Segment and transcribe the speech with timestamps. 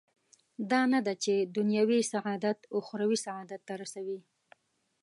[0.71, 4.19] دا نه ده چې دنیوي سعادت اخروي سعادت ته رسوي.